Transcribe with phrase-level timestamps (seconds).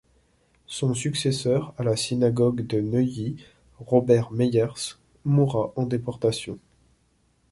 [0.65, 3.35] Son successeur à la synagogue de Neuilly,
[3.77, 6.57] Robert Meyers, mourra en déportation.